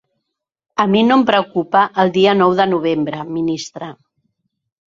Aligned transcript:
A 0.85 0.85
mi 0.93 1.03
no 1.09 1.17
em 1.19 1.25
preocupa 1.27 1.83
el 2.05 2.13
dia 2.17 2.35
nou 2.39 2.57
de 2.61 2.67
novembre, 2.73 3.21
ministre. 3.37 3.93